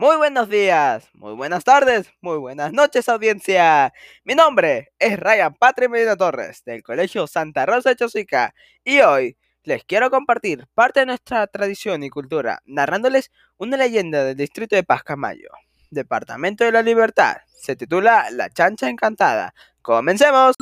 Muy 0.00 0.16
buenos 0.16 0.48
días, 0.48 1.10
muy 1.12 1.34
buenas 1.34 1.64
tardes, 1.64 2.08
muy 2.20 2.38
buenas 2.38 2.72
noches 2.72 3.08
audiencia. 3.08 3.92
Mi 4.22 4.36
nombre 4.36 4.92
es 4.96 5.18
Ryan 5.18 5.52
Patri 5.56 5.88
Medina 5.88 6.14
Torres 6.14 6.62
del 6.64 6.84
Colegio 6.84 7.26
Santa 7.26 7.66
Rosa 7.66 7.88
de 7.88 7.96
Chosica 7.96 8.54
y 8.84 9.00
hoy 9.00 9.36
les 9.64 9.82
quiero 9.82 10.08
compartir 10.08 10.68
parte 10.72 11.00
de 11.00 11.06
nuestra 11.06 11.48
tradición 11.48 12.04
y 12.04 12.10
cultura 12.10 12.62
narrándoles 12.64 13.32
una 13.56 13.76
leyenda 13.76 14.22
del 14.22 14.36
distrito 14.36 14.76
de 14.76 14.84
Pascamayo, 14.84 15.50
Departamento 15.90 16.62
de 16.62 16.70
la 16.70 16.82
Libertad. 16.82 17.38
Se 17.56 17.74
titula 17.74 18.30
La 18.30 18.50
Chancha 18.50 18.88
Encantada. 18.88 19.52
¡Comencemos! 19.82 20.54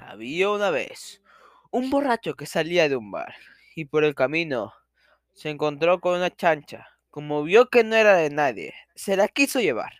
Había 0.00 0.50
una 0.50 0.70
vez 0.70 1.22
un 1.70 1.88
borracho 1.88 2.34
que 2.34 2.46
salía 2.46 2.88
de 2.88 2.96
un 2.96 3.12
bar 3.12 3.36
y 3.76 3.84
por 3.84 4.02
el 4.02 4.16
camino 4.16 4.72
se 5.34 5.50
encontró 5.50 6.00
con 6.00 6.16
una 6.16 6.30
chancha. 6.30 6.88
Como 7.10 7.42
vio 7.42 7.68
que 7.68 7.84
no 7.84 7.94
era 7.96 8.16
de 8.16 8.30
nadie, 8.30 8.74
se 8.94 9.16
la 9.16 9.28
quiso 9.28 9.60
llevar, 9.60 9.92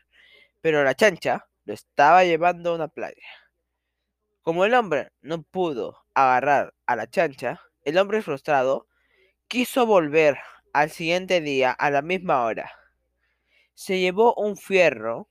pero 0.60 0.82
la 0.82 0.94
chancha 0.94 1.46
lo 1.64 1.74
estaba 1.74 2.24
llevando 2.24 2.70
a 2.70 2.74
una 2.74 2.88
playa. 2.88 3.26
Como 4.42 4.64
el 4.64 4.74
hombre 4.74 5.12
no 5.20 5.42
pudo 5.42 6.04
agarrar 6.14 6.74
a 6.86 6.96
la 6.96 7.08
chancha, 7.08 7.60
el 7.82 7.98
hombre 7.98 8.22
frustrado 8.22 8.88
quiso 9.48 9.86
volver 9.86 10.38
al 10.72 10.90
siguiente 10.90 11.40
día 11.40 11.70
a 11.70 11.90
la 11.90 12.02
misma 12.02 12.44
hora. 12.44 12.70
Se 13.74 13.98
llevó 14.00 14.34
un 14.34 14.56
fierro 14.56 15.28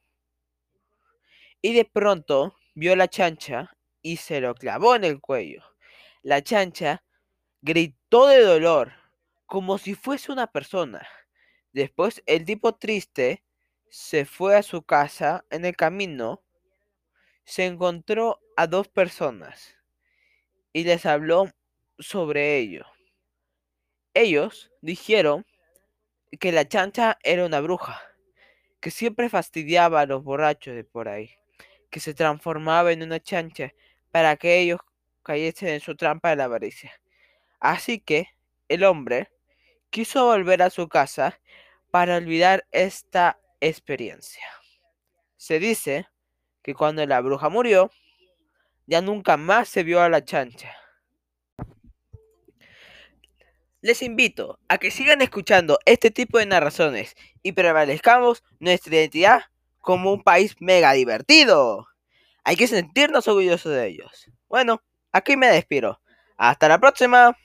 y 1.62 1.74
de 1.74 1.86
pronto 1.86 2.56
vio 2.76 2.96
la 2.96 3.08
chancha 3.08 3.76
y 4.02 4.18
se 4.18 4.42
lo 4.42 4.56
clavó 4.56 4.96
en 4.96 5.04
el 5.04 5.22
cuello. 5.22 5.64
La 6.22 6.42
chancha 6.42 7.04
gritó 7.62 8.28
de 8.28 8.42
dolor 8.42 9.03
como 9.54 9.78
si 9.78 9.94
fuese 9.94 10.32
una 10.32 10.48
persona. 10.48 11.08
Después 11.74 12.24
el 12.26 12.44
tipo 12.44 12.74
triste 12.74 13.44
se 13.88 14.26
fue 14.26 14.56
a 14.56 14.64
su 14.64 14.82
casa. 14.82 15.46
En 15.52 15.64
el 15.64 15.76
camino 15.76 16.42
se 17.46 17.68
encontró 17.68 18.42
a 18.58 18.66
dos 18.66 18.88
personas 18.88 19.76
y 20.74 20.86
les 20.86 21.06
habló 21.06 21.52
sobre 22.00 22.58
ello. 22.58 22.88
Ellos 24.16 24.72
dijeron 24.82 25.46
que 26.40 26.52
la 26.52 26.68
chancha 26.68 27.20
era 27.22 27.46
una 27.46 27.62
bruja, 27.62 28.02
que 28.80 28.90
siempre 28.90 29.30
fastidiaba 29.30 30.02
a 30.02 30.08
los 30.08 30.24
borrachos 30.24 30.74
de 30.74 30.84
por 30.84 31.08
ahí, 31.08 31.30
que 31.92 32.00
se 32.00 32.16
transformaba 32.16 32.92
en 32.92 33.04
una 33.04 33.20
chancha 33.20 33.72
para 34.10 34.36
que 34.36 34.62
ellos 34.62 34.80
cayesen 35.22 35.70
en 35.70 35.80
su 35.80 35.96
trampa 35.96 36.32
de 36.32 36.38
la 36.38 36.46
avaricia. 36.46 36.92
Así 37.60 38.00
que 38.00 38.30
el 38.68 38.84
hombre 38.84 39.30
quiso 39.94 40.26
volver 40.26 40.64
a 40.64 40.72
su 40.72 40.90
casa 40.90 41.40
para 41.92 42.18
olvidar 42.18 42.66
esta 42.72 43.40
experiencia. 43.62 44.44
Se 45.38 45.60
dice 45.60 46.08
que 46.64 46.74
cuando 46.74 47.06
la 47.06 47.22
bruja 47.22 47.48
murió, 47.50 47.92
ya 48.88 49.02
nunca 49.02 49.38
más 49.38 49.70
se 49.70 49.84
vio 49.84 50.02
a 50.02 50.10
la 50.10 50.26
chancha. 50.26 50.76
Les 53.82 54.02
invito 54.02 54.60
a 54.68 54.80
que 54.80 54.90
sigan 54.90 55.22
escuchando 55.22 55.78
este 55.86 56.10
tipo 56.10 56.40
de 56.40 56.48
narraciones 56.48 57.16
y 57.44 57.52
prevalezcamos 57.52 58.44
nuestra 58.60 58.96
identidad 58.96 59.42
como 59.80 60.12
un 60.12 60.24
país 60.24 60.56
mega 60.60 60.94
divertido. 60.94 61.88
Hay 62.44 62.56
que 62.56 62.68
sentirnos 62.68 63.28
orgullosos 63.28 63.72
de 63.72 63.90
ellos. 63.90 64.28
Bueno, 64.50 64.82
aquí 65.12 65.38
me 65.38 65.48
despido. 65.48 66.02
Hasta 66.36 66.68
la 66.68 66.80
próxima. 66.80 67.38